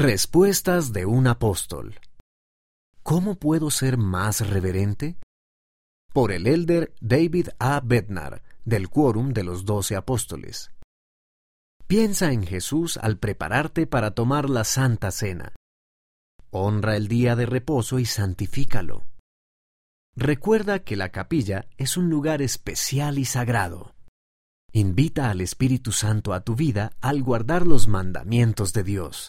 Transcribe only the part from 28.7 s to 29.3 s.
de Dios.